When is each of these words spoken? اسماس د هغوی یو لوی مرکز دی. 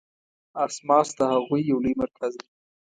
اسماس 0.63 1.07
د 1.17 1.19
هغوی 1.33 1.61
یو 1.69 1.77
لوی 1.83 1.93
مرکز 2.01 2.33
دی. 2.39 2.47